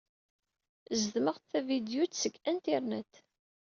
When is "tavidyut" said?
1.51-2.19